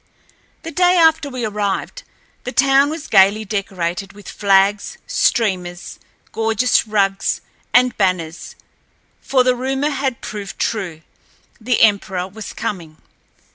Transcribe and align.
The 0.63 0.71
day 0.71 0.97
after 0.97 1.29
we 1.29 1.45
arrived, 1.45 2.01
the 2.43 2.51
town 2.51 2.89
was 2.89 3.07
gaily 3.07 3.45
decorated 3.45 4.13
with 4.13 4.27
flags, 4.27 4.97
streamers, 5.05 5.99
gorgeous 6.31 6.87
rugs, 6.87 7.39
and 7.71 7.95
banners, 7.99 8.55
for 9.21 9.43
the 9.43 9.53
rumor 9.53 9.91
had 9.91 10.19
proved 10.19 10.57
true—the 10.57 11.81
emperor 11.83 12.27
was 12.27 12.51
coming. 12.51 12.97